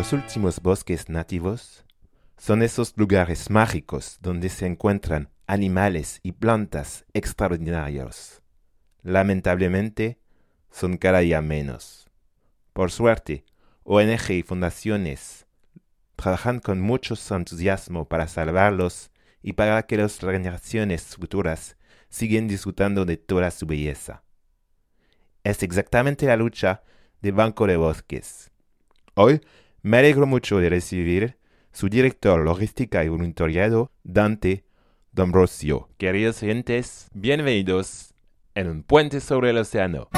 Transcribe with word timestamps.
los 0.00 0.14
últimos 0.14 0.62
bosques 0.62 1.10
nativos 1.10 1.84
son 2.38 2.62
esos 2.62 2.94
lugares 2.96 3.50
mágicos 3.50 4.16
donde 4.22 4.48
se 4.48 4.64
encuentran 4.64 5.28
animales 5.46 6.20
y 6.22 6.32
plantas 6.32 7.04
extraordinarios. 7.12 8.40
Lamentablemente, 9.02 10.18
son 10.70 10.96
cada 10.96 11.18
día 11.18 11.42
menos. 11.42 12.08
Por 12.72 12.90
suerte, 12.90 13.44
ONG 13.84 14.30
y 14.30 14.42
fundaciones 14.42 15.44
trabajan 16.16 16.60
con 16.60 16.80
mucho 16.80 17.14
entusiasmo 17.36 18.08
para 18.08 18.26
salvarlos 18.26 19.10
y 19.42 19.52
para 19.52 19.82
que 19.82 19.98
las 19.98 20.18
generaciones 20.18 21.14
futuras 21.14 21.76
sigan 22.08 22.48
disfrutando 22.48 23.04
de 23.04 23.18
toda 23.18 23.50
su 23.50 23.66
belleza. 23.66 24.22
Es 25.44 25.62
exactamente 25.62 26.24
la 26.24 26.36
lucha 26.36 26.84
de 27.20 27.32
Banco 27.32 27.66
de 27.66 27.76
Bosques. 27.76 28.50
Hoy 29.12 29.42
me 29.82 29.98
alegro 29.98 30.26
mucho 30.26 30.58
de 30.58 30.68
recibir 30.68 31.36
su 31.72 31.88
director 31.88 32.40
logística 32.40 33.04
y 33.04 33.08
voluntariado, 33.08 33.92
Dante 34.02 34.64
D'Ambrosio. 35.12 35.88
Queridos 35.98 36.42
oyentes, 36.42 37.08
bienvenidos 37.14 38.14
en 38.54 38.68
un 38.68 38.82
puente 38.82 39.20
sobre 39.20 39.50
el 39.50 39.58
océano. 39.58 40.08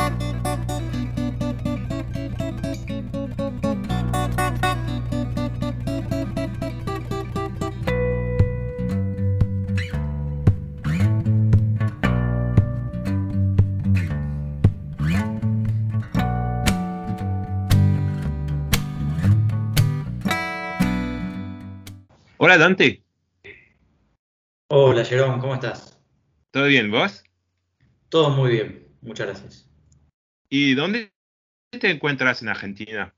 Hola 22.53 22.65
Dante. 22.65 23.03
Hola 24.69 25.07
Jerón, 25.07 25.41
¿cómo 25.41 25.55
estás? 25.55 25.99
¿Todo 26.51 26.67
bien, 26.67 26.91
vos? 26.91 27.25
Todo 28.11 28.29
muy 28.29 28.51
bien, 28.51 28.89
muchas 29.01 29.29
gracias. 29.29 29.71
¿Y 30.51 30.75
dónde 30.75 31.15
te 31.71 31.89
encuentras 31.89 32.43
en 32.43 32.51
Argentina? 32.51 33.15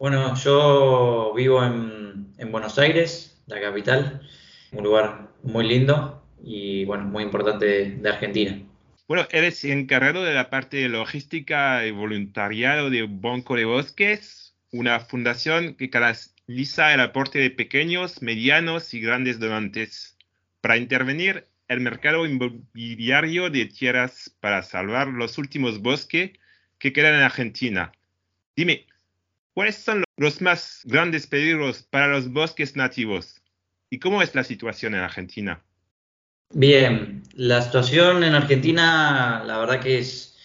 Bueno, 0.00 0.34
yo 0.34 1.34
vivo 1.36 1.64
en, 1.64 2.32
en 2.36 2.50
Buenos 2.50 2.80
Aires, 2.80 3.40
la 3.46 3.60
capital, 3.60 4.28
un 4.72 4.82
lugar 4.82 5.28
muy 5.44 5.64
lindo 5.68 6.26
y 6.42 6.84
bueno, 6.84 7.04
muy 7.04 7.22
importante 7.22 7.64
de, 7.64 7.90
de 7.92 8.08
Argentina. 8.08 8.60
Bueno, 9.06 9.28
eres 9.30 9.64
encargado 9.64 10.24
de 10.24 10.34
la 10.34 10.50
parte 10.50 10.78
de 10.78 10.88
logística 10.88 11.86
y 11.86 11.92
voluntariado 11.92 12.90
de 12.90 13.06
Banco 13.08 13.54
de 13.54 13.66
Bosques, 13.66 14.56
una 14.72 14.98
fundación 14.98 15.76
que 15.76 15.90
canaliza 16.46 16.94
el 16.94 17.00
aporte 17.00 17.40
de 17.40 17.50
pequeños, 17.50 18.22
medianos 18.22 18.94
y 18.94 19.00
grandes 19.00 19.40
donantes 19.40 20.16
para 20.60 20.76
intervenir 20.76 21.48
el 21.66 21.80
mercado 21.80 22.24
inmobiliario 22.24 23.50
de 23.50 23.66
tierras 23.66 24.30
para 24.40 24.62
salvar 24.62 25.08
los 25.08 25.38
últimos 25.38 25.82
bosques 25.82 26.32
que 26.78 26.92
quedan 26.92 27.14
en 27.14 27.22
Argentina. 27.22 27.92
Dime, 28.54 28.86
¿cuáles 29.54 29.74
son 29.76 30.04
los 30.16 30.40
más 30.40 30.82
grandes 30.84 31.26
peligros 31.26 31.82
para 31.82 32.06
los 32.06 32.30
bosques 32.30 32.76
nativos? 32.76 33.42
¿Y 33.90 33.98
cómo 33.98 34.22
es 34.22 34.34
la 34.36 34.44
situación 34.44 34.94
en 34.94 35.00
Argentina? 35.00 35.60
Bien, 36.54 37.24
la 37.34 37.60
situación 37.60 38.22
en 38.22 38.36
Argentina 38.36 39.42
la 39.44 39.58
verdad 39.58 39.80
que 39.80 39.98
es 39.98 40.36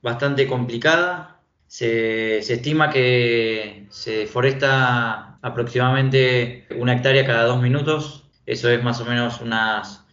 bastante 0.00 0.46
complicada. 0.46 1.42
Se, 1.66 2.38
estima 2.38 2.90
que 2.90 3.86
se 3.90 4.18
deforesta 4.20 5.29
aproximadamente 5.42 6.66
una 6.76 6.94
hectárea 6.94 7.26
cada 7.26 7.44
dos 7.44 7.60
minutos. 7.60 8.24
Eso 8.46 8.68
es 8.70 8.82
más 8.82 9.00
o 9.00 9.04
menos 9.04 9.40
unas 9.40 10.04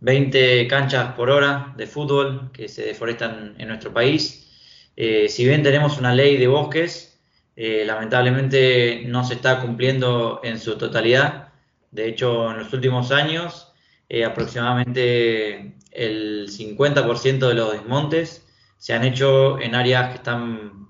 20 0.00 0.66
canchas 0.66 1.14
por 1.14 1.30
hora 1.30 1.72
de 1.76 1.86
fútbol 1.86 2.50
que 2.52 2.68
se 2.68 2.84
deforestan 2.84 3.54
en 3.58 3.68
nuestro 3.68 3.92
país. 3.92 4.50
Eh, 4.96 5.28
si 5.28 5.44
bien 5.46 5.62
tenemos 5.62 5.98
una 5.98 6.14
ley 6.14 6.36
de 6.36 6.48
bosques, 6.48 7.20
eh, 7.56 7.84
lamentablemente 7.86 9.04
no 9.06 9.24
se 9.24 9.34
está 9.34 9.60
cumpliendo 9.60 10.40
en 10.42 10.58
su 10.58 10.76
totalidad. 10.76 11.52
De 11.90 12.08
hecho, 12.08 12.50
en 12.50 12.58
los 12.58 12.72
últimos 12.72 13.12
años, 13.12 13.72
eh, 14.08 14.24
aproximadamente 14.24 15.74
el 15.92 16.48
50% 16.48 17.48
de 17.48 17.54
los 17.54 17.72
desmontes 17.72 18.46
se 18.78 18.94
han 18.94 19.04
hecho 19.04 19.60
en 19.60 19.74
áreas 19.74 20.08
que 20.08 20.16
están 20.16 20.82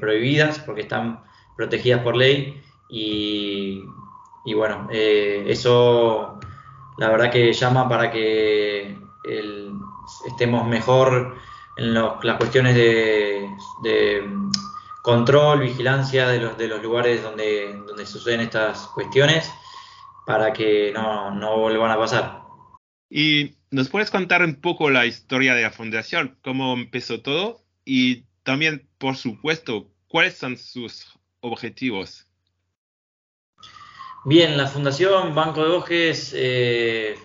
prohibidas 0.00 0.58
porque 0.58 0.80
están 0.80 1.22
protegidas 1.56 2.02
por 2.02 2.16
ley 2.16 2.60
y, 2.94 3.84
bueno, 4.54 4.86
eh, 4.92 5.44
eso 5.46 6.38
la 6.98 7.08
verdad 7.08 7.30
que 7.30 7.52
llama 7.54 7.88
para 7.88 8.10
que 8.10 8.98
estemos 10.26 10.68
mejor 10.68 11.38
en 11.78 11.94
las 11.94 12.36
cuestiones 12.36 12.74
de, 12.74 13.48
de, 13.82 14.22
control, 15.02 15.60
vigilancia 15.60 16.28
de 16.28 16.38
los, 16.38 16.58
de 16.58 16.68
los 16.68 16.82
lugares 16.82 17.22
donde, 17.22 17.72
donde 17.86 18.04
suceden 18.04 18.40
estas 18.40 18.86
cuestiones 18.88 19.50
para 20.26 20.52
que 20.52 20.92
no, 20.92 21.30
no 21.34 21.58
vuelvan 21.58 21.90
a 21.90 21.96
pasar. 21.96 22.42
¿Y 23.08 23.56
nos 23.70 23.88
puedes 23.88 24.10
contar 24.10 24.42
un 24.42 24.60
poco 24.60 24.90
la 24.90 25.06
historia 25.06 25.54
de 25.54 25.62
la 25.62 25.70
fundación, 25.70 26.38
cómo 26.42 26.74
empezó 26.74 27.22
todo 27.22 27.64
y 27.84 28.24
también, 28.42 28.86
por 28.98 29.16
supuesto, 29.16 29.90
cuáles 30.08 30.36
son 30.36 30.58
sus 30.58 31.18
objetivos? 31.40 32.28
Bien, 34.24 34.56
la 34.56 34.68
Fundación 34.68 35.34
Banco 35.34 35.64
de 35.64 35.70
Bosques 35.70 36.32
eh, 36.36 37.16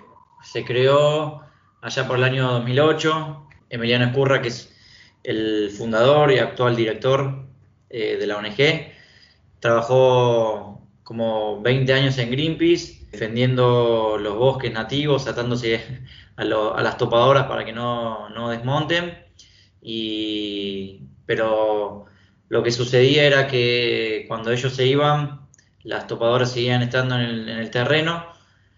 se 0.41 0.65
creó 0.65 1.43
allá 1.79 2.07
por 2.07 2.17
el 2.17 2.23
año 2.23 2.51
2008. 2.53 3.47
Emiliano 3.69 4.05
Escurra, 4.05 4.41
que 4.41 4.47
es 4.47 4.75
el 5.23 5.69
fundador 5.69 6.31
y 6.31 6.39
actual 6.39 6.75
director 6.75 7.45
eh, 7.91 8.17
de 8.19 8.25
la 8.25 8.37
ONG, 8.37 8.91
trabajó 9.59 10.81
como 11.03 11.61
20 11.61 11.93
años 11.93 12.17
en 12.17 12.31
Greenpeace, 12.31 13.05
defendiendo 13.11 14.17
los 14.19 14.35
bosques 14.35 14.73
nativos, 14.73 15.27
atándose 15.27 15.83
a, 16.35 16.45
lo, 16.45 16.75
a 16.75 16.81
las 16.81 16.97
topadoras 16.97 17.45
para 17.45 17.63
que 17.63 17.73
no, 17.73 18.27
no 18.29 18.49
desmonten. 18.49 19.23
Y, 19.83 21.03
pero 21.27 22.05
lo 22.49 22.63
que 22.63 22.71
sucedía 22.71 23.23
era 23.23 23.45
que 23.45 24.25
cuando 24.27 24.51
ellos 24.51 24.73
se 24.73 24.87
iban, 24.87 25.46
las 25.87 26.05
topadoras 26.05 26.51
seguían 26.51 26.83
estando 26.83 27.15
en 27.15 27.21
el, 27.21 27.49
en 27.49 27.57
el 27.57 27.71
terreno 27.71 28.37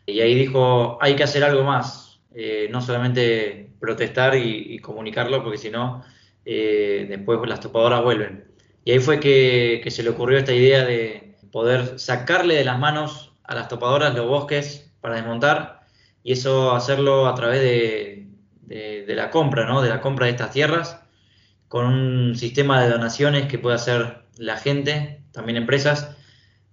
y 0.09 0.21
ahí 0.21 0.35
dijo, 0.35 0.97
hay 1.01 1.15
que 1.15 1.23
hacer 1.23 1.43
algo 1.43 1.63
más, 1.63 2.19
eh, 2.35 2.67
no 2.71 2.81
solamente 2.81 3.71
protestar 3.79 4.35
y, 4.35 4.79
comunicarlo, 4.79 5.43
porque 5.43 5.57
si 5.57 5.69
no, 5.69 6.03
eh, 6.45 7.05
después 7.09 7.39
las 7.47 7.59
topadoras 7.59 8.03
vuelven. 8.03 8.45
Y 8.85 8.91
ahí 8.91 8.99
fue 8.99 9.19
que, 9.19 9.83
se 9.89 10.03
le 10.03 10.09
ocurrió 10.09 10.37
esta 10.37 10.53
idea 10.53 10.85
de 10.85 11.35
poder 11.51 11.99
sacarle 11.99 12.55
de 12.55 12.63
las 12.63 12.79
manos 12.79 13.33
a 13.43 13.55
las 13.55 13.67
topadoras 13.67 14.15
los 14.15 14.27
bosques 14.27 14.91
para 15.01 15.15
desmontar 15.15 15.81
y 16.23 16.33
eso 16.33 16.75
hacerlo 16.75 17.27
a 17.27 17.35
través 17.35 17.62
de, 17.62 18.27
la 19.07 19.31
compra, 19.31 19.65
¿no? 19.65 19.81
de 19.81 19.89
la 19.89 20.01
compra 20.01 20.25
de 20.27 20.31
estas 20.31 20.51
tierras, 20.51 21.01
con 21.67 21.85
un 21.85 22.35
sistema 22.35 22.81
de 22.81 22.89
donaciones 22.89 23.47
que 23.47 23.59
puede 23.59 23.75
hacer 23.75 24.23
la 24.38 24.57
gente, 24.57 25.23
también 25.31 25.57
empresas, 25.57 26.15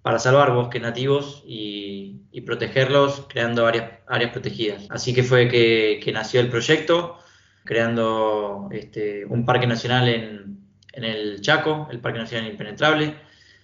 para 0.06 0.20
salvar 0.20 0.52
bosques 0.52 0.80
nativos 0.80 1.42
y, 1.48 2.20
protegerlos 2.46 3.26
creando 3.28 3.66
áreas, 3.66 3.90
áreas, 4.06 4.30
protegidas. 4.30 4.86
Así 4.88 5.12
que 5.12 5.24
fue 5.24 5.48
que, 5.48 6.12
nació 6.12 6.38
el 6.38 6.48
proyecto, 6.48 7.18
creando 7.64 8.68
este, 8.70 9.24
un 9.24 9.44
parque 9.44 9.66
nacional 9.66 10.08
en, 10.08 10.60
el 10.92 11.40
Chaco, 11.40 11.88
el 11.90 11.98
Parque 11.98 12.20
Nacional 12.20 12.48
Impenetrable, 12.48 13.16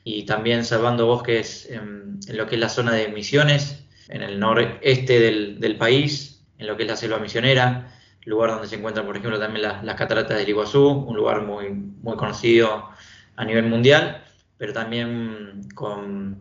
y 0.03 0.25
también 0.25 0.65
salvando 0.65 1.07
bosques 1.07 1.71
en, 1.71 2.19
lo 2.37 2.49
que 2.49 2.57
es 2.57 2.61
la 2.61 2.69
zona 2.69 2.91
de 2.93 3.07
Misiones, 3.07 3.85
en 4.09 4.23
el 4.23 4.41
noreste 4.41 5.21
del, 5.21 5.77
país, 5.79 6.45
en 6.59 6.67
lo 6.67 6.77
que 6.77 6.83
es 6.83 6.89
la 6.89 6.97
selva 6.97 7.21
misionera, 7.21 7.95
lugar 8.25 8.51
donde 8.51 8.67
se 8.67 8.75
encuentran, 8.75 9.07
por 9.07 9.17
ejemplo, 9.17 9.39
también 9.39 9.63
las, 9.63 9.95
cataratas 9.95 10.39
del 10.39 10.49
Iguazú, 10.49 10.89
un 10.89 11.17
lugar 11.17 11.43
muy 11.43 12.17
conocido 12.17 12.89
a 13.37 13.45
nivel 13.45 13.67
mundial 13.67 14.25
pero 14.63 14.73
también 14.73 15.67
con, 15.75 16.41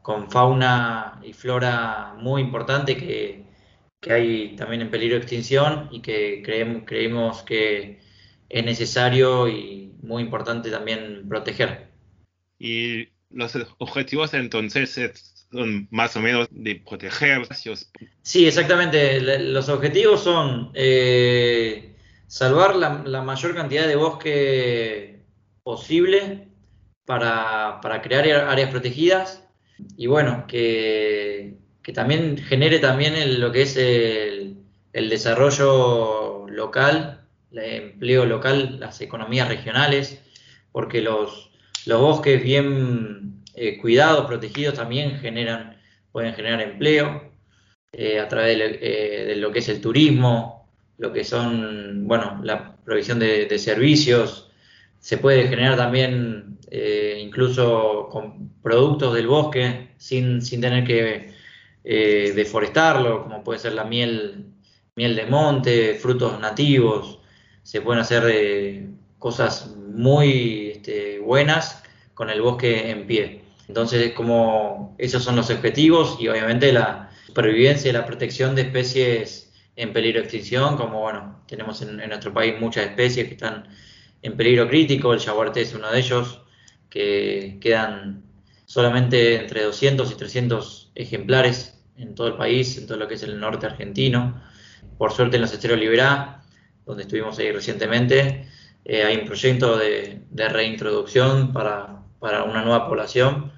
con, 0.00 0.30
fauna 0.30 1.20
y 1.24 1.32
flora 1.32 2.14
muy 2.16 2.40
importante 2.40 2.96
que, 2.96 3.42
que, 4.00 4.12
hay 4.12 4.54
también 4.54 4.82
en 4.82 4.90
peligro 4.92 5.16
de 5.16 5.22
extinción 5.22 5.88
y 5.90 6.00
que 6.00 6.42
creemos, 6.44 6.84
creemos 6.86 7.42
que 7.42 7.98
es 8.48 8.64
necesario 8.64 9.48
y 9.48 9.92
muy 10.00 10.22
importante 10.22 10.70
también 10.70 11.28
proteger. 11.28 11.88
Y 12.56 13.08
los 13.30 13.58
objetivos 13.78 14.32
entonces 14.34 15.48
son 15.50 15.88
más 15.90 16.14
o 16.14 16.20
menos 16.20 16.46
de 16.52 16.76
proteger. 16.76 17.48
Sí, 18.22 18.46
exactamente. 18.46 19.40
Los 19.40 19.68
objetivos 19.70 20.22
son 20.22 20.70
eh, 20.72 21.96
salvar 22.28 22.76
la, 22.76 23.02
la 23.04 23.22
mayor 23.22 23.56
cantidad 23.56 23.88
de 23.88 23.96
bosque 23.96 25.24
posible 25.64 26.46
para, 27.06 27.80
crear 28.02 28.28
áreas 28.48 28.70
protegidas. 28.70 29.42
Y 29.96 30.06
bueno, 30.08 30.46
que, 30.46 31.54
también 31.94 32.36
genere 32.36 32.80
también 32.80 33.40
lo 33.40 33.52
que 33.52 33.62
es 33.62 33.76
el, 33.76 34.58
desarrollo 34.92 36.46
local, 36.48 37.22
el 37.52 37.58
empleo 37.58 38.26
local, 38.26 38.78
las 38.80 39.00
economías 39.00 39.48
regionales, 39.48 40.22
porque 40.72 41.00
los, 41.00 41.50
los 41.86 42.00
bosques 42.00 42.42
bien 42.42 43.42
eh, 43.54 43.78
cuidados, 43.78 44.26
protegidos 44.26 44.74
también 44.74 45.18
generan, 45.20 45.76
pueden 46.12 46.34
generar 46.34 46.60
empleo 46.60 47.30
eh, 47.92 48.20
a 48.20 48.28
través 48.28 48.58
eh, 48.60 49.24
de, 49.28 49.36
lo 49.36 49.52
que 49.52 49.60
es 49.60 49.68
el 49.68 49.80
turismo, 49.80 50.68
lo 50.98 51.12
que 51.12 51.24
son, 51.24 52.06
bueno, 52.06 52.40
la 52.42 52.76
provisión 52.84 53.18
de, 53.18 53.46
de 53.46 53.58
servicios, 53.58 54.50
se 54.98 55.18
puede 55.18 55.46
generar 55.48 55.76
también 55.76 56.55
eh, 56.68 57.20
incluso 57.22 58.08
con 58.10 58.50
productos 58.62 59.14
del 59.14 59.28
bosque 59.28 59.90
sin, 59.98 60.40
tener 60.60 60.84
que 60.84 61.32
eh, 61.84 62.32
deforestarlo, 62.34 63.22
como 63.22 63.44
puede 63.44 63.60
ser 63.60 63.74
la 63.74 63.84
miel, 63.84 64.46
miel 64.96 65.14
de 65.14 65.26
monte, 65.26 65.94
frutos 65.94 66.40
nativos. 66.40 67.20
Se 67.62 67.80
pueden 67.80 68.00
hacer 68.00 68.24
eh, 68.28 68.88
cosas 69.18 69.74
muy 69.76 70.70
este, 70.70 71.20
buenas 71.20 71.82
con 72.14 72.30
el 72.30 72.40
bosque 72.42 72.90
en 72.90 73.06
pie. 73.06 73.42
Entonces, 73.68 74.12
como 74.12 74.94
esos 74.98 75.22
son 75.24 75.36
los 75.36 75.50
objetivos 75.50 76.16
y 76.20 76.28
obviamente 76.28 76.72
la 76.72 77.10
supervivencia 77.26 77.90
y 77.90 77.92
la 77.92 78.06
protección 78.06 78.54
de 78.54 78.62
especies 78.62 79.52
en 79.76 79.92
peligro 79.92 80.20
de 80.20 80.24
extinción, 80.24 80.76
como 80.76 81.00
bueno, 81.00 81.40
tenemos 81.46 81.82
en 81.82 81.96
nuestro 81.96 82.32
país 82.32 82.54
muchas 82.60 82.86
especies 82.86 83.26
que 83.26 83.34
están 83.34 83.68
en 84.22 84.36
peligro 84.36 84.68
crítico, 84.68 85.12
el 85.12 85.20
jaguarte 85.20 85.60
es 85.60 85.74
uno 85.74 85.90
de 85.90 85.98
ellos, 85.98 86.40
que 86.96 87.58
quedan 87.60 88.22
solamente 88.64 89.36
entre 89.36 89.64
200 89.64 90.10
y 90.10 90.14
300 90.14 90.92
ejemplares 90.94 91.78
en 91.98 92.14
todo 92.14 92.28
el 92.28 92.36
país, 92.36 92.78
en 92.78 92.86
todo 92.86 92.96
lo 92.96 93.06
que 93.06 93.14
es 93.14 93.22
el 93.22 93.38
norte 93.38 93.66
argentino. 93.66 94.42
Por 94.96 95.12
suerte 95.12 95.36
en 95.36 95.42
los 95.42 95.52
esteros 95.52 95.78
Liberá, 95.78 96.42
donde 96.86 97.02
estuvimos 97.02 97.38
ahí 97.38 97.52
recientemente, 97.52 98.48
eh, 98.86 99.02
hay 99.02 99.18
un 99.18 99.26
proyecto 99.26 99.76
de, 99.76 100.22
reintroducción 100.32 101.52
para, 101.52 102.02
una 102.20 102.62
nueva 102.62 102.88
población, 102.88 103.52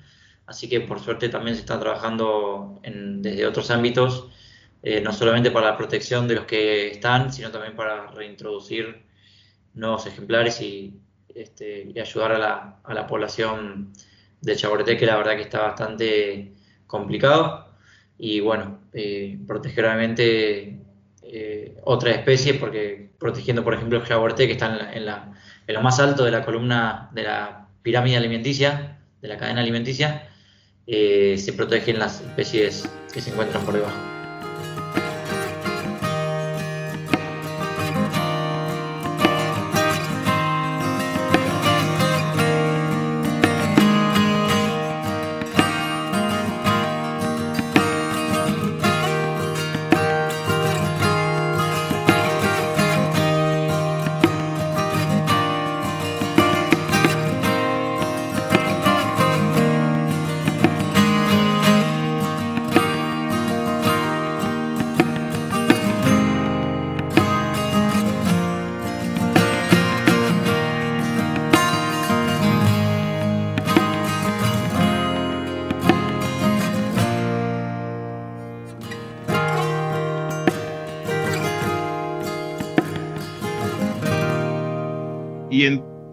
así 0.46 0.68
que 0.68 0.80
por 0.80 0.98
suerte 0.98 1.28
también 1.28 1.54
se 1.54 1.60
está 1.60 1.78
trabajando 1.78 2.80
desde 2.82 3.46
otros 3.46 3.70
ámbitos, 3.70 4.30
eh, 4.82 5.00
no 5.00 5.12
solamente 5.12 5.52
para 5.52 5.70
la 5.70 5.76
protección 5.76 6.26
de 6.26 6.34
los 6.34 6.44
que 6.44 6.88
están, 6.88 7.32
sino 7.32 7.52
también 7.52 7.76
para 7.76 8.08
reintroducir 8.08 9.04
nuevos 9.74 10.06
ejemplares 10.06 10.60
y, 10.60 11.00
este, 11.40 11.92
ayudar 12.00 12.32
a 12.32 12.38
la, 12.38 12.80
a 12.84 12.94
la, 12.94 13.06
población 13.06 13.92
del 14.40 14.56
chaboreté, 14.56 14.96
que 14.96 15.06
la 15.06 15.16
verdad 15.16 15.36
que 15.36 15.42
está 15.42 15.60
bastante 15.60 16.52
complicado. 16.86 17.68
Y 18.18 18.40
bueno, 18.40 18.80
eh, 18.92 19.38
proteger 19.46 19.84
obviamente 19.84 20.80
eh, 21.22 21.76
otra 21.84 22.10
especie, 22.10 22.54
porque 22.54 23.10
protegiendo, 23.18 23.62
por 23.62 23.74
ejemplo, 23.74 23.98
el 23.98 24.04
chaboreté, 24.04 24.46
que 24.46 24.52
está 24.52 24.66
en, 24.92 25.06
la, 25.06 25.32
en, 25.66 25.74
lo 25.74 25.80
más 25.82 26.00
alto 26.00 26.24
de 26.24 26.32
la 26.32 26.44
columna 26.44 27.10
de 27.12 27.22
la 27.22 27.68
pirámide 27.82 28.16
alimenticia, 28.16 28.98
de 29.20 29.28
la 29.28 29.36
cadena 29.36 29.60
alimenticia, 29.60 30.28
eh, 30.86 31.36
se 31.38 31.52
protegen 31.52 31.98
las 31.98 32.20
especies 32.20 32.88
que 33.12 33.20
se 33.20 33.30
encuentran 33.30 33.64
por 33.64 33.74
debajo. 33.74 34.07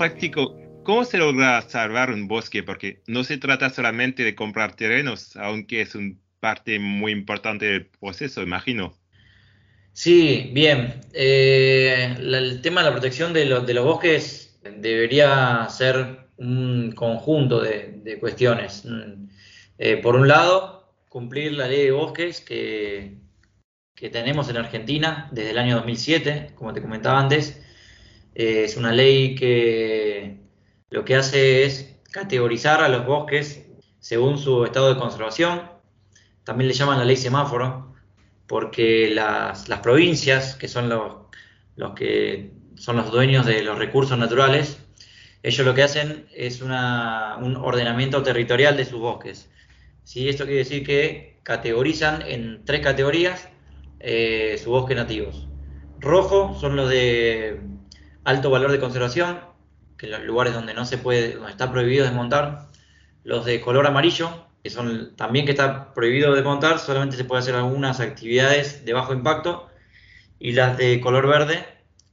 Práctico, 0.06 0.56
¿cómo 0.84 1.04
se 1.04 1.18
logra 1.18 1.64
salvar 1.64 2.12
un 2.12 2.28
bosque? 2.28 2.62
Porque 2.62 3.02
no 3.08 3.24
se 3.24 3.40
trata 3.40 3.72
solamente 3.72 4.24
de 4.24 4.36
comprar 4.36 4.76
terrenos, 4.76 5.36
aunque 5.36 5.82
es 5.82 5.96
una 5.96 6.14
parte 6.40 6.78
muy 6.78 7.12
importante 7.12 7.66
del 7.66 7.88
proceso, 7.88 8.44
imagino. 8.44 8.96
Sí, 9.94 10.52
bien. 10.54 11.02
Eh, 11.12 12.16
el 12.20 12.62
tema 12.62 12.82
de 12.82 12.90
la 12.90 12.92
protección 12.92 13.34
de, 13.34 13.46
los 13.46 13.66
bosques 13.84 14.60
debería 14.78 15.68
ser 15.70 16.28
un 16.38 16.92
conjunto 16.92 17.62
de, 17.62 18.18
cuestiones. 18.20 18.88
Eh, 19.80 19.98
por 19.98 20.16
un 20.16 20.28
lado, 20.28 20.94
cumplir 21.10 21.54
la 21.54 21.68
ley 21.68 21.86
de 21.86 21.92
bosques 21.92 22.42
que, 22.42 23.16
que 23.96 24.12
tenemos 24.12 24.50
en 24.50 24.58
Argentina 24.58 25.30
desde 25.32 25.50
el 25.50 25.58
año 25.58 25.78
2007, 25.78 26.52
como 26.54 26.74
te 26.74 26.82
comentaba 26.84 27.20
antes, 27.20 27.65
eh, 28.36 28.66
es 28.66 28.78
una 28.78 28.92
ley 28.92 29.36
que 29.36 30.42
lo 30.90 31.06
que 31.06 31.16
hace 31.16 31.66
es 31.66 31.96
categorizar 32.12 32.82
a 32.82 32.90
los 32.90 33.06
bosques 33.06 33.66
según 34.00 34.38
su 34.38 34.66
estado 34.66 34.94
de 34.94 35.00
conservación. 35.00 35.64
También 36.44 36.68
le 36.68 36.74
llaman 36.74 37.00
la 37.00 37.06
ley 37.06 37.18
semáforo, 37.18 37.96
porque 38.46 39.10
las, 39.10 39.66
provincias, 39.82 40.56
que 40.56 40.68
son 40.68 40.90
los, 40.90 41.14
los, 41.76 41.94
que 41.94 42.52
son 42.76 42.98
los 42.98 43.12
dueños 43.12 43.46
de 43.46 43.64
los 43.64 43.80
recursos 43.80 44.18
naturales, 44.18 44.80
ellos 45.42 45.66
lo 45.66 45.74
que 45.74 45.84
hacen 45.84 46.28
es 46.36 46.62
un 46.62 46.72
ordenamiento 46.72 48.22
territorial 48.24 48.78
de 48.78 48.86
sus 48.86 49.00
bosques. 49.00 49.50
¿Sí? 50.04 50.30
Esto 50.30 50.46
quiere 50.46 50.60
decir 50.60 50.86
que 50.86 51.40
categorizan 51.44 52.22
en 52.24 52.64
tres 52.66 52.82
categorías 52.82 53.48
eh, 54.00 54.56
sus 54.58 54.68
bosques 54.68 54.98
nativos. 54.98 55.48
Rojo 56.00 56.56
son 56.60 56.76
los 56.76 56.90
de 56.90 57.60
alto 58.26 58.50
valor 58.50 58.72
de 58.72 58.80
conservación, 58.80 59.40
que 59.98 60.08
los 60.08 60.24
lugares 60.24 60.54
donde 60.54 60.74
no 60.74 60.86
se 60.86 60.98
puede, 60.98 61.36
donde 61.36 61.52
está 61.52 61.72
prohibido 61.72 62.04
desmontar, 62.04 62.68
los 63.24 63.46
de 63.46 63.62
color 63.62 63.88
amarillo, 63.88 64.48
que 64.64 64.70
son 64.70 65.16
también 65.16 65.46
que 65.46 65.52
está 65.52 65.94
prohibido 65.94 66.34
desmontar, 66.34 66.80
solamente 66.80 67.16
se 67.16 67.24
puede 67.24 67.40
hacer 67.40 67.56
algunas 67.56 68.00
actividades 68.00 68.84
de 68.84 68.94
bajo 68.94 69.14
impacto, 69.14 69.70
y 70.40 70.52
las 70.52 70.78
de 70.78 71.00
color 71.00 71.28
verde, 71.28 71.66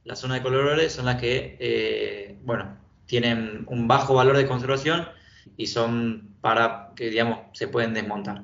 la 0.05 0.15
zona 0.15 0.35
de 0.35 0.41
color 0.41 0.65
verde 0.65 0.89
son 0.89 1.05
las 1.05 1.19
que, 1.19 1.57
eh, 1.59 2.37
bueno, 2.43 2.77
tienen 3.05 3.65
un 3.67 3.87
bajo 3.87 4.13
valor 4.13 4.37
de 4.37 4.47
conservación 4.47 5.07
y 5.57 5.67
son 5.67 6.35
para 6.41 6.91
que, 6.95 7.09
digamos, 7.09 7.39
se 7.53 7.67
pueden 7.67 7.93
desmontar, 7.93 8.43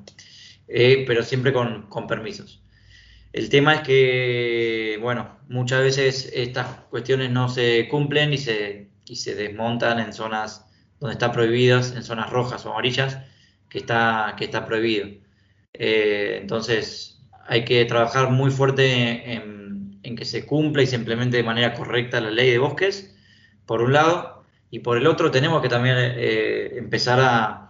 eh, 0.68 1.04
pero 1.08 1.24
siempre 1.24 1.54
con, 1.54 1.84
con 1.84 2.08
permisos. 2.08 2.62
El 3.32 3.50
tema 3.50 3.76
es 3.76 3.82
que, 3.82 4.98
bueno, 5.02 5.40
muchas 5.50 5.82
veces 5.82 6.32
estas 6.34 6.68
cuestiones 6.90 7.30
no 7.30 7.50
se 7.50 7.88
cumplen 7.88 8.34
y 8.34 8.38
se, 8.38 8.90
y 9.06 9.16
se 9.18 9.36
desmontan 9.36 10.00
en 10.00 10.14
zonas 10.14 10.66
donde 11.00 11.14
están 11.14 11.32
prohibidas, 11.32 11.96
en 11.96 12.04
zonas 12.04 12.30
rojas 12.30 12.66
o 12.66 12.72
amarillas, 12.72 13.20
que 13.70 13.80
está, 13.80 14.36
que 14.38 14.46
está 14.46 14.66
prohibido. 14.66 15.10
Eh, 15.74 16.40
entonces, 16.42 17.22
hay 17.48 17.66
que 17.66 17.86
trabajar 17.86 18.32
muy 18.32 18.52
fuerte 18.52 19.34
en, 19.34 19.60
que 20.18 20.26
se 20.26 20.46
cumpla 20.46 20.82
y 20.82 20.88
se 20.88 20.96
implemente 20.96 21.38
de 21.38 21.44
manera 21.44 21.76
correcta 21.76 22.20
la 22.20 22.32
ley 22.32 22.50
de 22.50 22.58
bosques, 22.58 23.16
por 23.68 23.82
un 23.84 23.94
lado, 23.94 24.44
y 24.72 24.80
por 24.80 24.98
el 24.98 25.06
otro 25.06 25.30
tenemos 25.30 25.62
que 25.62 25.70
también 25.70 25.96
eh, 26.00 26.78
empezar 26.78 27.20
a, 27.22 27.70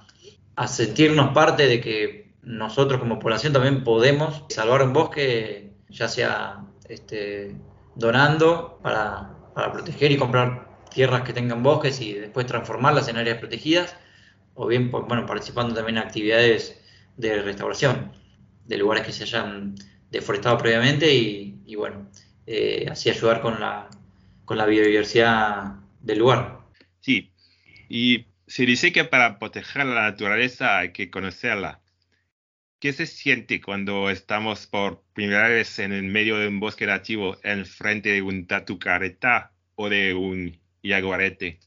a 0.56 0.68
sentirnos 0.68 1.34
parte 1.34 1.68
de 1.68 1.82
que 1.82 2.29
nosotros 2.50 3.00
como 3.00 3.20
población 3.20 3.54
también 3.54 3.84
podemos 3.84 4.44
salvar 4.50 4.82
un 4.82 4.92
bosque, 4.92 5.72
ya 5.88 6.08
sea 6.08 6.66
este, 6.90 7.56
donando 7.94 8.80
para, 8.82 9.36
proteger 9.72 10.12
y 10.12 10.18
comprar 10.18 10.68
tierras 10.90 11.22
que 11.22 11.34
tengan 11.34 11.62
bosques 11.62 12.02
y 12.02 12.14
después 12.14 12.48
transformarlas 12.48 13.08
en 13.08 13.18
áreas 13.18 13.38
protegidas, 13.38 13.96
o 14.56 14.66
bien 14.66 14.90
bueno, 14.90 15.28
participando 15.28 15.76
también 15.76 15.98
en 15.98 16.04
actividades 16.04 16.82
de 17.18 17.40
restauración 17.44 18.14
de 18.66 18.78
lugares 18.78 19.06
que 19.06 19.12
se 19.12 19.26
hayan 19.26 19.76
deforestado 20.10 20.58
previamente 20.58 21.14
y, 21.14 21.76
bueno, 21.76 22.10
eh, 22.48 22.88
así 22.90 23.12
ayudar 23.12 23.42
con 23.42 23.60
la, 23.60 23.90
con 24.46 24.58
la 24.58 24.66
biodiversidad 24.66 25.76
del 26.02 26.18
lugar. 26.18 26.62
Sí, 27.00 27.32
y 27.90 28.26
se 28.48 28.66
dice 28.66 28.92
que 28.92 29.04
para 29.04 29.38
proteger 29.38 29.86
la 29.86 30.10
naturaleza 30.10 30.80
hay 30.80 30.94
que 30.94 31.12
conocerla. 31.12 31.80
¿Qué 32.80 32.94
se 32.94 33.06
siente 33.06 33.60
cuando 33.60 34.10
estamos 34.10 34.66
por 34.66 35.04
primera 35.14 35.50
vez 35.50 35.80
en 35.80 35.92
el 35.92 36.04
medio 36.04 36.38
de 36.38 36.48
un 36.48 36.62
bosque 36.62 36.86
nativo 36.86 37.36
en 37.44 37.66
frente 37.66 38.08
de 38.08 38.22
un 38.22 38.48
tatucareta 38.48 39.52
o 39.76 39.90
de 39.90 40.14
un 40.14 40.58
yaguarete? 40.82 41.60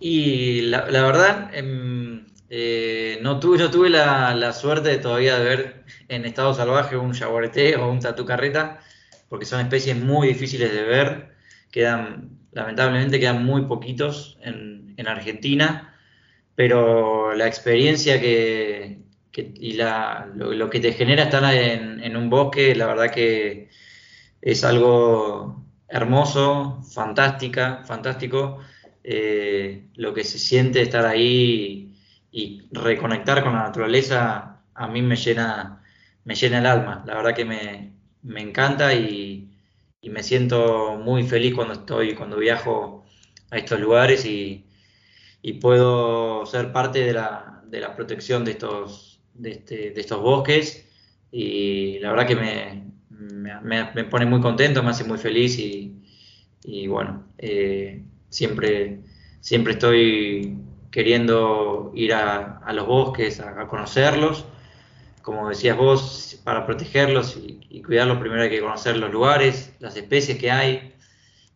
Y 0.00 0.60
la, 0.62 0.82
verdad, 0.82 1.50
em, 1.54 2.26
eh, 2.50 3.18
no 3.22 3.40
tuve, 3.40 3.70
tuve 3.70 3.88
la, 3.88 4.52
suerte 4.52 4.98
todavía 4.98 5.38
de 5.38 5.44
ver 5.44 5.84
en 6.08 6.26
estado 6.26 6.52
salvaje 6.52 6.98
un 6.98 7.14
yaguarete 7.14 7.76
o 7.76 7.90
un 7.90 8.00
tatucarreta, 8.00 8.80
porque 9.30 9.46
son 9.46 9.62
especies 9.62 9.96
muy 9.96 10.28
difíciles 10.28 10.74
de 10.74 10.82
ver. 10.82 11.36
Quedan, 11.70 12.38
lamentablemente, 12.52 13.18
quedan 13.18 13.46
muy 13.46 13.62
poquitos 13.62 14.38
en 14.42 15.08
Argentina 15.08 15.89
pero 16.54 17.34
la 17.34 17.46
experiencia 17.46 18.20
que, 18.20 19.00
y 19.32 19.74
lo, 19.74 20.70
que 20.70 20.80
te 20.80 20.92
genera 20.92 21.24
estar 21.24 21.54
en, 21.54 22.16
un 22.16 22.30
bosque, 22.30 22.74
la 22.74 22.86
verdad 22.86 23.10
que 23.10 23.70
es 24.40 24.64
algo 24.64 25.64
hermoso, 25.88 26.82
fantástica, 26.82 27.82
fantástico, 27.84 28.58
eh, 29.04 29.88
lo 29.94 30.14
que 30.14 30.24
se 30.24 30.38
siente 30.38 30.82
estar 30.82 31.06
ahí 31.06 31.94
y, 32.32 32.68
reconectar 32.72 33.42
con 33.42 33.54
la 33.54 33.62
naturaleza, 33.62 34.62
a 34.74 34.88
mí 34.88 35.02
me 35.02 35.16
llena, 35.16 35.82
me 36.24 36.34
llena 36.34 36.58
el 36.58 36.66
alma, 36.66 37.04
la 37.06 37.14
verdad 37.14 37.34
que 37.34 37.44
me, 37.44 37.92
encanta 38.40 38.94
y, 38.94 39.50
y 40.00 40.10
me 40.10 40.22
siento 40.22 40.96
muy 40.96 41.24
feliz 41.24 41.54
cuando 41.54 41.74
estoy, 41.74 42.14
cuando 42.14 42.36
viajo 42.36 43.04
a 43.50 43.58
estos 43.58 43.80
lugares 43.80 44.24
y, 44.26 44.66
y 45.42 45.54
puedo 45.54 46.44
ser 46.46 46.72
parte 46.72 47.00
de 47.04 47.12
la, 47.12 47.62
de 47.66 47.80
la 47.80 47.96
protección 47.96 48.44
de 48.44 48.52
estos, 48.52 49.20
de, 49.34 49.52
este, 49.52 49.90
de, 49.90 50.00
estos 50.00 50.20
bosques 50.20 50.86
y 51.32 51.98
la 52.00 52.10
verdad 52.10 52.26
que 52.26 52.36
me, 52.36 52.90
me, 53.62 54.04
pone 54.04 54.26
muy 54.26 54.40
contento, 54.40 54.82
me 54.82 54.90
hace 54.90 55.04
muy 55.04 55.18
feliz 55.18 55.58
y, 55.58 55.94
y 56.64 56.86
bueno, 56.86 57.24
eh, 57.38 58.02
siempre, 58.28 59.00
siempre 59.40 59.74
estoy 59.74 60.58
queriendo 60.90 61.92
ir 61.94 62.12
a, 62.12 62.58
a 62.58 62.72
los 62.72 62.86
bosques, 62.86 63.40
a, 63.40 63.66
conocerlos. 63.66 64.44
Como 65.22 65.48
decías 65.48 65.76
vos, 65.76 66.40
para 66.44 66.66
protegerlos 66.66 67.36
y, 67.36 67.82
cuidarlos 67.82 68.18
primero 68.18 68.42
hay 68.42 68.50
que 68.50 68.60
conocer 68.60 68.96
los 68.96 69.10
lugares, 69.10 69.74
las 69.80 69.96
especies 69.96 70.38
que 70.38 70.50
hay, 70.50 70.94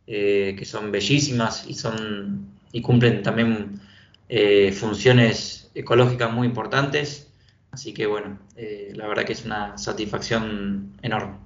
eh, 0.07 0.55
que 0.59 0.64
son 0.64 0.91
bellísimas 0.91 1.67
y 1.69 1.75
son 1.75 2.53
y 2.75 2.83
cumplen 2.83 3.23
también 3.23 3.81
eh, 4.28 4.73
funciones 4.73 5.71
ecológicas 5.76 6.33
muy 6.33 6.49
importantes. 6.49 7.33
Así 7.71 7.95
que 7.95 8.04
bueno, 8.07 8.40
eh, 8.57 8.93
la 8.97 9.07
verdad 9.07 9.25
que 9.25 9.33
es 9.33 9.45
una 9.45 9.78
satisfacción 9.78 10.99
enorme. 11.00 11.38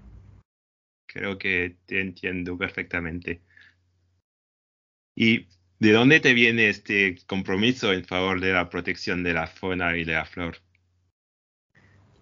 Creo 1.06 1.36
que 1.36 1.76
te 1.84 2.00
entiendo 2.00 2.56
perfectamente. 2.56 3.42
¿Y 5.14 5.46
de 5.78 5.92
dónde 5.92 6.20
te 6.20 6.32
viene 6.32 6.70
este 6.70 7.18
compromiso 7.26 7.92
en 7.92 8.06
favor 8.06 8.40
de 8.40 8.54
la 8.54 8.70
protección 8.70 9.22
de 9.22 9.34
la 9.34 9.46
fauna 9.46 9.94
y 9.98 10.04
de 10.04 10.14
la 10.14 10.24
flor? 10.24 10.56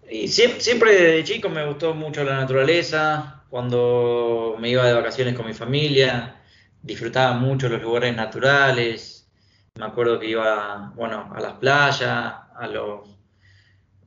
Y 0.09 0.27
siempre, 0.27 0.59
siempre 0.59 0.93
desde 0.93 1.23
chico 1.23 1.47
me 1.47 1.65
gustó 1.65 1.93
mucho 1.93 2.25
la 2.25 2.35
naturaleza. 2.35 3.45
Cuando 3.49 4.57
me 4.59 4.69
iba 4.69 4.85
de 4.85 4.93
vacaciones 4.93 5.33
con 5.33 5.47
mi 5.47 5.53
familia, 5.53 6.36
disfrutaba 6.81 7.33
mucho 7.33 7.69
los 7.69 7.81
lugares 7.81 8.15
naturales. 8.15 9.29
Me 9.75 9.85
acuerdo 9.85 10.19
que 10.19 10.29
iba, 10.29 10.91
bueno, 10.95 11.31
a 11.35 11.39
las 11.39 11.53
playas, 11.53 12.01
a 12.55 12.67
los, 12.67 13.17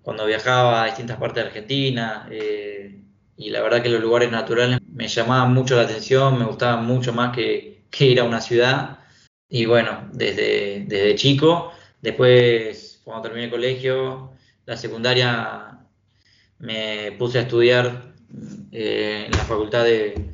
cuando 0.02 0.26
viajaba 0.26 0.82
a 0.82 0.86
distintas 0.86 1.18
partes 1.18 1.42
de 1.42 1.48
Argentina. 1.48 2.28
Eh, 2.30 3.02
y 3.36 3.50
la 3.50 3.62
verdad 3.62 3.82
que 3.82 3.88
los 3.88 4.00
lugares 4.00 4.30
naturales 4.30 4.80
me 4.92 5.08
llamaban 5.08 5.54
mucho 5.54 5.76
la 5.76 5.82
atención, 5.82 6.38
me 6.38 6.44
gustaban 6.44 6.84
mucho 6.84 7.12
más 7.12 7.34
que, 7.34 7.84
ir 7.98 8.20
a 8.20 8.24
una 8.24 8.40
ciudad. 8.40 8.98
Y 9.48 9.66
bueno, 9.66 10.08
desde, 10.12 10.84
desde 10.86 11.14
chico, 11.16 11.72
después 12.00 13.00
cuando 13.04 13.22
terminé 13.22 13.46
el 13.46 13.50
colegio, 13.50 14.32
la 14.66 14.76
secundaria, 14.76 15.78
me 16.58 17.12
puse 17.18 17.38
a 17.38 17.42
estudiar 17.42 18.12
eh, 18.72 19.24
en 19.26 19.32
la 19.32 19.44
facultad 19.44 19.84
de, 19.84 20.29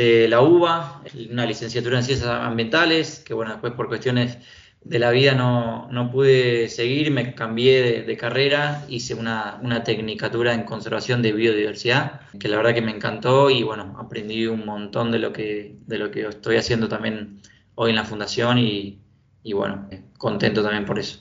de 0.00 0.28
la 0.28 0.40
UBA, 0.40 1.02
una 1.30 1.44
licenciatura 1.44 1.98
en 1.98 2.04
ciencias 2.04 2.30
ambientales, 2.30 3.20
que 3.20 3.34
bueno, 3.34 3.52
después 3.52 3.74
por 3.74 3.88
cuestiones 3.88 4.38
de 4.82 4.98
la 4.98 5.10
vida 5.10 5.34
no, 5.34 5.88
no 5.90 6.10
pude 6.10 6.70
seguir, 6.70 7.10
me 7.10 7.34
cambié 7.34 8.02
de, 8.02 8.16
carrera, 8.16 8.82
hice 8.88 9.14
una, 9.14 9.58
una, 9.62 9.84
tecnicatura 9.84 10.54
en 10.54 10.62
conservación 10.62 11.20
de 11.20 11.32
biodiversidad, 11.32 12.22
que 12.38 12.48
la 12.48 12.56
verdad 12.56 12.72
que 12.72 12.80
me 12.80 12.92
encantó 12.92 13.50
y 13.50 13.62
bueno, 13.62 13.94
aprendí 13.98 14.46
un 14.46 14.64
montón 14.64 15.12
de 15.12 15.18
lo 15.18 15.34
que, 15.34 15.76
de 15.86 15.98
lo 15.98 16.10
que 16.10 16.22
estoy 16.26 16.56
haciendo 16.56 16.88
también 16.88 17.42
hoy 17.74 17.90
en 17.90 17.96
la 17.96 18.04
fundación 18.04 18.56
y, 18.56 19.00
y 19.42 19.52
bueno, 19.52 19.86
contento 20.16 20.62
también 20.62 20.86
por 20.86 20.98
eso. 20.98 21.20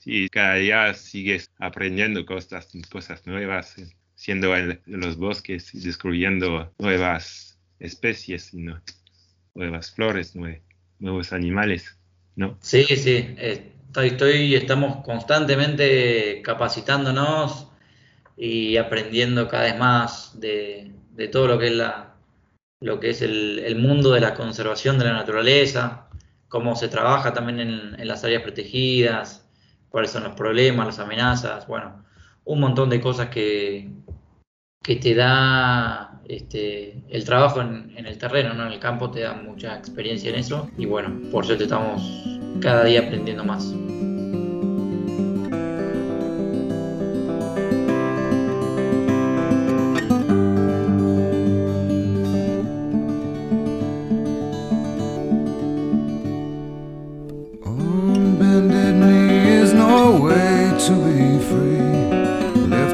Sí, 0.00 0.28
cada 0.28 0.54
día 0.54 0.94
sigues 0.94 1.50
aprendiendo 1.58 2.24
cosas, 2.24 2.68
cosas 2.88 3.26
nuevas, 3.26 3.74
siendo 4.14 4.56
en 4.56 4.80
los 4.86 5.16
bosques 5.16 5.74
y 5.74 5.80
descubriendo 5.80 6.72
nuevas 6.78 7.53
especies, 7.84 8.46
sino 8.46 8.80
nuevas 9.54 9.92
flores, 9.92 10.34
nuevos 10.98 11.32
animales, 11.32 11.98
¿no? 12.36 12.56
Sí, 12.60 12.84
sí, 12.84 13.34
estoy, 13.38 14.08
estoy, 14.08 14.54
estamos 14.54 15.04
constantemente 15.04 16.42
capacitándonos 16.42 17.68
y 18.36 18.76
aprendiendo 18.76 19.48
cada 19.48 19.64
vez 19.64 19.78
más 19.78 20.40
de, 20.40 20.92
todo 21.30 21.46
lo 21.46 21.58
que 21.58 21.66
es 21.68 21.72
la 21.72 22.10
lo 22.80 23.00
que 23.00 23.10
es 23.10 23.22
el, 23.22 23.76
mundo 23.76 24.12
de 24.12 24.20
la 24.20 24.34
conservación 24.34 24.98
de 24.98 25.06
la 25.06 25.14
naturaleza, 25.14 26.08
cómo 26.48 26.76
se 26.76 26.88
trabaja 26.88 27.32
también 27.32 27.60
en, 27.60 27.98
en 27.98 28.08
las 28.08 28.24
áreas 28.24 28.42
protegidas, 28.42 29.48
cuáles 29.88 30.10
son 30.10 30.24
los 30.24 30.34
problemas, 30.34 30.86
las 30.86 30.98
amenazas, 30.98 31.66
bueno, 31.66 32.04
un 32.44 32.60
montón 32.60 32.90
de 32.90 33.00
cosas 33.00 33.28
que, 33.28 33.90
que 34.82 34.96
te 34.96 35.14
da 35.14 36.13
este, 36.28 37.02
el 37.08 37.24
trabajo 37.24 37.60
en, 37.60 37.92
el 37.96 38.18
terreno, 38.18 38.54
¿no? 38.54 38.66
en 38.66 38.72
el 38.72 38.78
campo, 38.78 39.10
te 39.10 39.20
da 39.20 39.34
mucha 39.34 39.76
experiencia 39.76 40.30
en 40.30 40.36
eso. 40.36 40.70
Y 40.78 40.86
bueno, 40.86 41.10
por 41.30 41.44
suerte 41.46 41.64
estamos 41.64 42.02
cada 42.60 42.84
día 42.84 43.00
aprendiendo 43.00 43.44
más. 43.44 43.74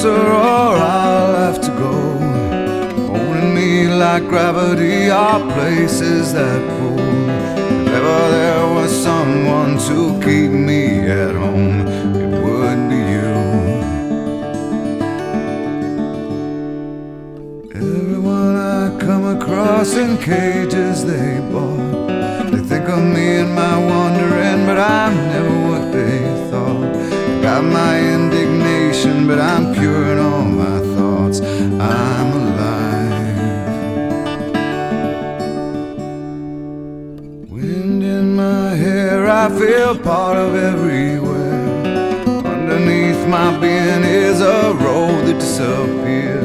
Closer 0.00 0.26
or 0.26 0.76
I'll 0.76 1.34
have 1.34 1.60
to 1.60 1.70
go. 1.84 1.92
Holding 3.08 3.54
me 3.54 3.86
like 3.88 4.24
gravity 4.28 5.10
are 5.10 5.40
places 5.52 6.32
that 6.32 6.60
pull. 6.78 6.98
If 6.98 7.94
ever 7.98 8.30
there 8.30 8.66
was 8.76 8.90
someone 8.90 9.78
to 9.88 10.18
keep 10.24 10.50
me 10.50 11.00
at 11.00 11.34
home, 11.34 11.86
it 12.16 12.30
would 12.44 12.80
be 12.88 13.00
you. 13.14 13.34
Everyone 17.74 18.56
I 18.56 18.98
come 18.98 19.24
across 19.36 19.96
in 19.96 20.16
cages 20.16 20.79
feel 39.48 39.96
part 39.96 40.36
of 40.36 40.54
everywhere. 40.54 41.64
Underneath 42.44 43.26
my 43.26 43.58
being 43.58 44.04
is 44.04 44.40
a 44.40 44.74
road 44.74 45.26
that 45.26 45.38
disappeared. 45.40 46.44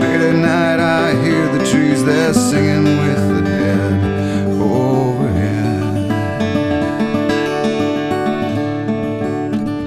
Late 0.00 0.22
at 0.30 0.36
night, 0.36 0.80
I 0.80 1.22
hear 1.22 1.46
the 1.56 1.62
trees, 1.70 2.02
they're 2.02 2.32
singing 2.32 2.84
with 2.84 3.22
the 3.28 3.40
dead 3.42 3.92
overhead. 4.58 5.82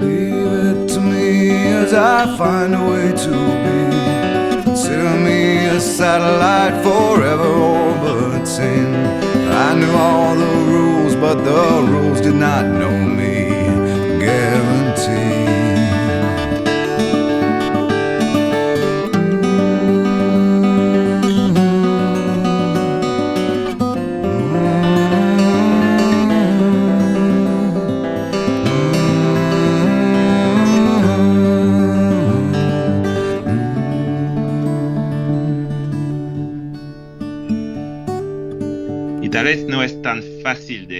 Leave 0.00 0.52
it 0.66 0.88
to 0.94 1.00
me 1.00 1.66
as 1.82 1.92
I 1.92 2.36
find 2.36 2.74
a 2.74 2.84
way 2.90 3.08
to 3.24 3.34
be. 3.64 4.62
Consider 4.62 5.10
me 5.26 5.66
a 5.66 5.80
satellite 5.80 6.84
forever 6.84 7.48
orbiting. 7.48 8.94
I 9.66 9.74
knew 9.74 9.92
all 9.92 10.36
the 10.36 10.54
rules, 10.72 11.14
but 11.16 11.36
the 11.42 11.82
rules 11.90 12.07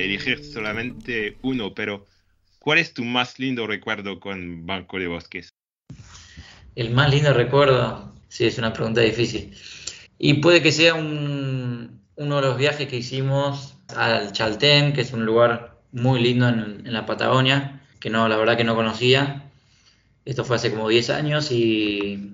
elegir 0.08 0.42
solamente 0.44 1.36
uno, 1.42 1.74
pero 1.74 2.06
¿cuál 2.58 2.78
es 2.78 2.94
tu 2.94 3.04
más 3.04 3.38
lindo 3.38 3.66
recuerdo 3.66 4.20
con 4.20 4.66
Banco 4.66 4.98
de 4.98 5.06
Bosques? 5.06 5.50
El 6.74 6.90
más 6.90 7.10
lindo 7.10 7.32
recuerdo, 7.32 8.14
sí, 8.28 8.46
es 8.46 8.58
una 8.58 8.72
pregunta 8.72 9.00
difícil. 9.00 9.54
Y 10.18 10.34
puede 10.34 10.62
que 10.62 10.72
sea 10.72 10.94
un- 10.94 12.00
uno 12.16 12.36
de 12.36 12.42
los 12.42 12.58
viajes 12.58 12.88
que 12.88 12.96
hicimos 12.96 13.76
al 13.96 14.32
Chaltén, 14.32 14.92
que 14.92 15.02
es 15.02 15.12
un 15.12 15.24
lugar 15.24 15.78
muy 15.92 16.20
lindo 16.20 16.48
en, 16.48 16.86
en 16.86 16.92
la 16.92 17.06
Patagonia, 17.06 17.82
que 18.00 18.10
no, 18.10 18.28
la 18.28 18.36
verdad 18.36 18.56
que 18.56 18.64
no 18.64 18.74
conocía. 18.74 19.44
Esto 20.24 20.44
fue 20.44 20.56
hace 20.56 20.70
como 20.70 20.88
10 20.88 21.10
años 21.10 21.50
y 21.52 22.32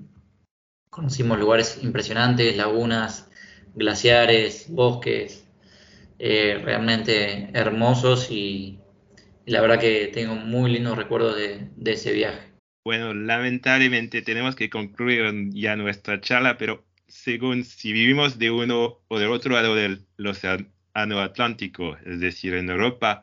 conocimos 0.90 1.38
lugares 1.38 1.78
impresionantes, 1.82 2.56
lagunas, 2.56 3.28
glaciares, 3.74 4.66
bosques, 4.68 5.43
eh, 6.18 6.60
realmente 6.64 7.50
hermosos 7.54 8.30
y, 8.30 8.78
y 9.46 9.50
la 9.52 9.60
verdad 9.60 9.80
que 9.80 10.10
tengo 10.12 10.34
muy 10.36 10.70
lindos 10.72 10.96
recuerdos 10.98 11.36
de- 11.36 11.68
de 11.76 11.92
ese 11.92 12.12
viaje. 12.12 12.52
Bueno, 12.84 13.14
lamentablemente 13.14 14.22
tenemos 14.22 14.54
que 14.56 14.68
concluir 14.70 15.50
ya 15.52 15.74
nuestra 15.76 16.20
charla, 16.20 16.56
pero 16.58 16.84
según 17.08 17.64
si 17.64 17.92
vivimos 17.92 18.38
de 18.38 18.50
uno 18.50 19.00
o 19.08 19.18
del 19.18 19.30
otro 19.30 19.54
lado 19.54 19.74
del 19.74 20.06
océano 20.26 21.20
Atlántico, 21.20 21.96
es 22.04 22.20
decir, 22.20 22.54
en 22.54 22.68
Europa 22.70 23.22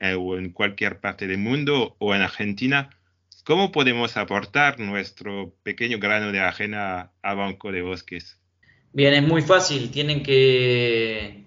eh, 0.00 0.14
o 0.14 0.38
en 0.38 0.50
cualquier 0.52 1.00
parte 1.00 1.26
del 1.26 1.38
mundo 1.38 1.96
o 1.98 2.14
en 2.14 2.22
Argentina, 2.22 2.90
¿cómo 3.44 3.72
podemos 3.72 4.16
aportar 4.16 4.78
nuestro 4.80 5.54
pequeño 5.64 5.98
grano 5.98 6.30
de 6.32 6.40
arena 6.40 7.12
a 7.22 7.34
Banco 7.34 7.72
de 7.72 7.82
Bosques? 7.82 8.40
Bien, 8.92 9.14
es 9.14 9.22
muy 9.26 9.42
fácil. 9.42 9.90
Tienen 9.90 10.22
que 10.22 11.41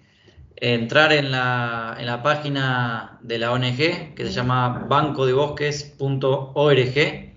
entrar 0.56 1.12
en 1.12 1.30
la, 1.30 1.96
en 1.98 2.06
la 2.06 2.22
página 2.22 3.18
de 3.22 3.38
la 3.38 3.52
ONG 3.52 4.14
que 4.14 4.24
se 4.24 4.32
llama 4.32 4.86
bancodebosques.org. 4.88 7.34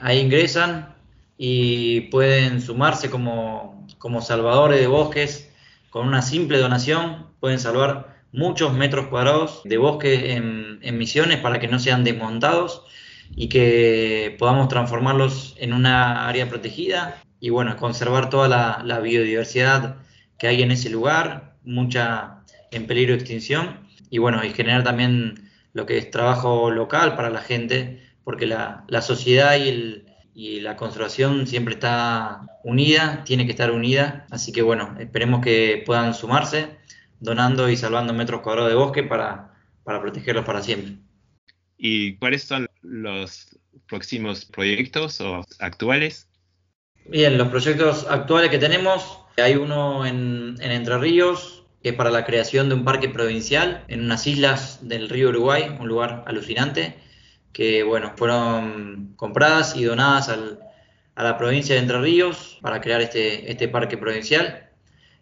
Ahí 0.00 0.18
ingresan 0.18 0.94
y 1.38 2.02
pueden 2.02 2.60
sumarse 2.60 3.10
como, 3.10 3.86
como 3.98 4.20
salvadores 4.20 4.80
de 4.80 4.86
bosques. 4.86 5.50
Con 5.90 6.08
una 6.08 6.22
simple 6.22 6.58
donación 6.58 7.26
pueden 7.40 7.58
salvar 7.58 8.22
muchos 8.32 8.74
metros 8.74 9.08
cuadrados 9.08 9.60
de 9.64 9.76
bosque 9.76 10.32
en, 10.32 10.78
en 10.82 10.98
misiones 10.98 11.38
para 11.38 11.60
que 11.60 11.68
no 11.68 11.78
sean 11.78 12.04
desmontados 12.04 12.82
y 13.36 13.48
que 13.48 14.36
podamos 14.38 14.68
transformarlos 14.68 15.54
en 15.58 15.72
una 15.72 16.28
área 16.28 16.48
protegida 16.48 17.22
y 17.40 17.50
bueno, 17.50 17.76
conservar 17.76 18.30
toda 18.30 18.48
la, 18.48 18.82
la 18.84 19.00
biodiversidad 19.00 19.96
que 20.38 20.48
hay 20.48 20.62
en 20.62 20.70
ese 20.70 20.90
lugar, 20.90 21.51
mucha 21.64 22.42
en 22.70 22.86
peligro 22.86 23.12
de 23.12 23.20
extinción 23.20 23.80
y 24.10 24.18
bueno, 24.18 24.44
y 24.44 24.50
generar 24.50 24.84
también 24.84 25.50
lo 25.72 25.86
que 25.86 25.98
es 25.98 26.10
trabajo 26.10 26.70
local 26.70 27.16
para 27.16 27.30
la 27.30 27.40
gente, 27.40 28.02
porque 28.24 28.46
la, 28.46 28.84
la 28.88 29.00
sociedad 29.00 29.56
y, 29.56 29.68
el, 29.68 30.06
y 30.34 30.60
la 30.60 30.76
conservación 30.76 31.46
siempre 31.46 31.74
está 31.74 32.42
unida, 32.64 33.24
tiene 33.24 33.46
que 33.46 33.52
estar 33.52 33.70
unida, 33.70 34.26
así 34.30 34.52
que 34.52 34.62
bueno, 34.62 34.94
esperemos 34.98 35.42
que 35.42 35.82
puedan 35.86 36.14
sumarse 36.14 36.76
donando 37.20 37.70
y 37.70 37.76
salvando 37.76 38.12
metros 38.12 38.40
cuadrados 38.42 38.70
de 38.70 38.76
bosque 38.76 39.02
para, 39.02 39.54
para 39.84 40.00
protegerlos 40.00 40.44
para 40.44 40.62
siempre. 40.62 40.96
¿Y 41.78 42.16
cuáles 42.16 42.42
son 42.42 42.68
los 42.82 43.58
próximos 43.88 44.44
proyectos 44.44 45.20
o 45.20 45.44
actuales? 45.58 46.28
Bien, 47.06 47.38
los 47.38 47.48
proyectos 47.48 48.06
actuales 48.08 48.50
que 48.50 48.58
tenemos, 48.58 49.21
hay 49.40 49.56
uno 49.56 50.04
en, 50.04 50.56
en, 50.60 50.70
Entre 50.70 50.98
Ríos, 50.98 51.64
que 51.82 51.90
es 51.90 51.94
para 51.94 52.10
la 52.10 52.24
creación 52.24 52.68
de 52.68 52.74
un 52.74 52.84
parque 52.84 53.08
provincial 53.08 53.84
en 53.88 54.04
unas 54.04 54.26
islas 54.26 54.80
del 54.82 55.08
río 55.08 55.30
Uruguay, 55.30 55.74
un 55.80 55.88
lugar 55.88 56.24
alucinante, 56.26 56.96
que 57.52 57.82
bueno, 57.82 58.12
fueron 58.16 59.14
compradas 59.16 59.76
y 59.76 59.84
donadas 59.84 60.28
a 60.28 61.22
la 61.22 61.38
provincia 61.38 61.74
de 61.74 61.80
Entre 61.80 62.00
Ríos 62.00 62.58
para 62.62 62.80
crear 62.80 63.00
este, 63.00 63.50
este 63.50 63.68
parque 63.68 63.96
provincial. 63.96 64.68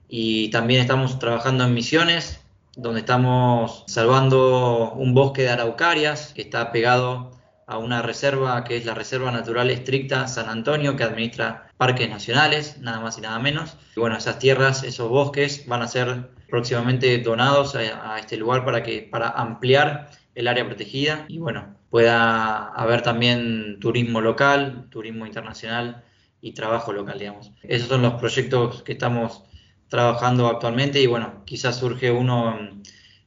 Y 0.09 0.51
también 0.51 0.81
estamos 0.81 1.19
trabajando 1.19 1.65
en 1.65 1.75
misiones, 1.75 2.41
donde 2.77 3.01
estamos 3.01 3.85
salvando 3.87 4.93
un 4.93 5.15
bosque 5.15 5.43
de 5.43 5.51
araucarias 5.51 6.33
que 6.35 6.43
está 6.43 6.73
pegado 6.73 7.40
a 7.71 7.79
una 7.79 8.03
reserva 8.03 8.65
que 8.65 8.77
es 8.77 8.85
la 8.85 8.95
Reserva 8.95 9.31
Natural 9.31 9.71
Estricta 9.71 10.27
San 10.27 10.49
Antonio, 10.49 10.97
que 10.97 11.05
administra 11.05 11.71
parques 11.77 12.11
nacionales, 12.11 12.79
nada 12.81 12.99
más 12.99 13.17
y 13.17 13.21
nada 13.21 13.39
menos. 13.39 13.77
Y 13.97 14.01
bueno, 14.01 14.17
esas 14.17 14.41
tierras, 14.41 14.83
esos 14.83 15.09
bosques 15.09 15.67
van 15.69 15.81
a 15.83 15.87
ser 15.87 16.31
próximamente 16.49 17.17
donados 17.19 17.77
a, 17.77 18.19
este 18.19 18.37
lugar 18.37 18.65
para, 18.65 18.83
que, 18.83 19.03
para 19.03 19.29
ampliar 19.29 20.11
el 20.35 20.49
área 20.49 20.67
protegida 20.67 21.27
y 21.29 21.39
bueno, 21.39 21.77
pueda 21.91 22.73
haber 22.75 23.03
también 23.03 23.79
turismo 23.79 24.21
local, 24.21 24.89
turismo 24.91 25.25
internacional 25.25 26.03
y 26.41 26.55
trabajo 26.55 26.93
local, 26.93 27.21
digamos. 27.21 27.53
Esos 27.63 27.89
son 27.89 28.03
los 28.03 28.15
proyectos 28.15 28.83
que 28.83 28.93
estamos 28.93 29.45
trabajando 29.87 30.49
actualmente 30.49 31.01
y 31.01 31.07
bueno, 31.07 31.45
quizás 31.45 31.77
surge 31.77 32.11
uno 32.11 32.59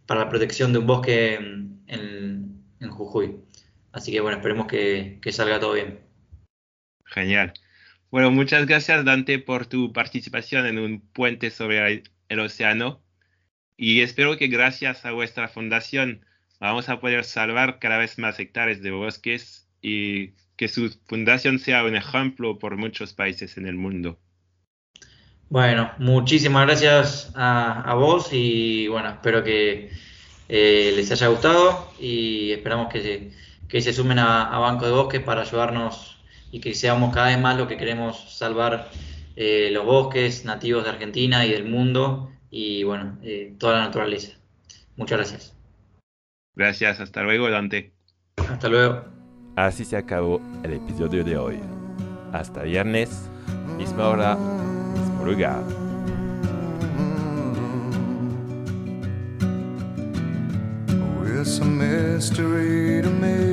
para 0.06 0.26
la 0.26 0.30
protección 0.30 0.74
de 0.74 0.80
un 0.80 0.88
bosque 0.88 1.36
en, 1.36 2.62
en 2.82 2.90
Jujuy. 2.90 3.40
Así 3.94 4.12
que 4.12 4.20
bueno, 4.20 4.38
esperemos 4.38 4.68
que, 4.68 5.20
que, 5.22 5.32
salga 5.32 5.60
todo 5.60 5.74
bien. 5.74 6.00
Genial. 7.06 7.54
Bueno, 8.10 8.32
muchas 8.32 8.66
gracias 8.66 9.06
Dante 9.06 9.40
por 9.40 9.68
tu 9.68 9.94
participación 9.94 10.66
en 10.66 10.80
un 10.80 11.00
puente 11.00 11.52
sobre 11.52 12.04
el, 12.28 12.40
océano 12.40 13.02
y 13.78 14.02
espero 14.02 14.38
que 14.38 14.48
gracias 14.48 15.06
a 15.06 15.12
vuestra 15.12 15.48
fundación 15.48 16.26
vamos 16.60 16.90
a 16.90 17.00
poder 17.00 17.24
salvar 17.24 17.78
cada 17.80 17.98
vez 17.98 18.18
más 18.18 18.40
hectáreas 18.40 18.82
de 18.82 18.92
bosques 18.92 19.68
y 19.82 20.34
que 20.58 20.68
su 20.68 20.90
fundación 21.06 21.60
sea 21.60 21.84
un 21.84 21.96
ejemplo 21.96 22.58
por 22.58 22.78
muchos 22.78 23.14
países 23.14 23.58
en 23.58 23.68
el 23.68 23.76
mundo. 23.76 24.20
Bueno, 25.50 25.92
muchísimas 26.00 26.66
gracias 26.66 27.32
a, 27.36 27.82
a 27.82 27.94
vos 27.94 28.30
y 28.32 28.88
bueno, 28.88 29.10
espero 29.10 29.44
que 29.44 29.92
eh, 30.50 30.94
les 30.96 31.12
haya 31.12 31.28
gustado 31.28 31.92
y 32.00 32.52
esperamos 32.52 32.92
que 32.92 33.32
que 33.74 33.82
se 33.82 33.92
sumen 33.92 34.20
a, 34.20 34.56
a, 34.56 34.60
Banco 34.60 34.86
de 34.86 34.92
Bosques 34.92 35.20
para 35.20 35.42
ayudarnos 35.42 36.16
y 36.52 36.60
que 36.60 36.76
seamos 36.76 37.12
cada 37.12 37.30
vez 37.30 37.40
más 37.40 37.58
lo 37.58 37.68
que 37.68 37.76
queremos 37.76 38.38
salvar 38.38 38.92
eh, 39.36 39.72
los 39.72 39.84
bosques 39.84 40.46
nativos 40.46 40.84
de 40.84 40.92
Argentina 40.92 41.44
y 41.44 41.50
del 41.50 41.66
mundo 41.66 42.30
y 42.52 42.84
bueno, 42.84 43.18
eh, 43.24 43.56
toda 43.58 43.80
la 43.80 43.86
naturaleza. 43.86 44.34
Muchas 44.96 45.18
gracias. 45.18 45.58
Gracias, 46.56 47.00
hasta 47.00 47.24
luego 47.24 47.50
Dante. 47.50 47.96
Hasta 48.48 48.70
luego. 48.70 49.06
Así 49.56 49.86
se 49.86 49.98
acabó 49.98 50.40
el 50.64 50.74
episodio 50.74 51.24
de 51.24 51.36
hoy. 51.36 51.60
Hasta 52.32 52.62
viernes, 52.62 53.28
misma 53.76 54.08
hora, 54.08 54.36
mismo 54.36 55.26
lugar. 55.26 55.64
It's 61.44 61.60
a 61.60 61.66
mystery 61.66 63.02
to 63.02 63.10
me. 63.10 63.53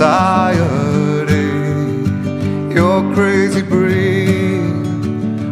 Society, 0.00 1.50
you're 2.74 3.02
crazy 3.12 3.60
breed. 3.60 4.62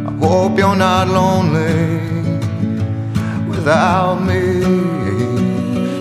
I 0.07 0.13
hope 0.23 0.57
you're 0.57 0.75
not 0.75 1.09
lonely 1.09 2.01
without 3.47 4.23
me. 4.23 4.43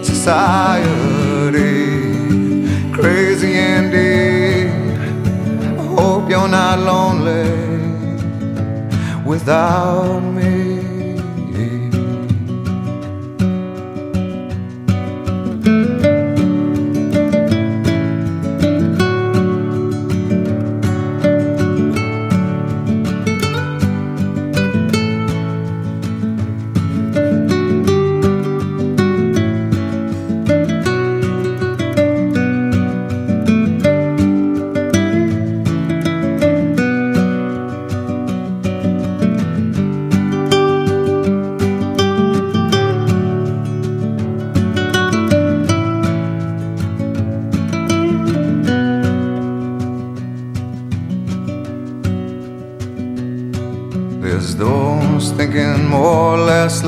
Society, 0.01 1.73
crazy 2.93 3.51
indeed. 3.57 4.71
I 5.77 5.83
hope 5.99 6.29
you're 6.29 6.47
not 6.47 6.79
lonely 6.79 7.51
without 9.25 10.21
me. 10.21 10.36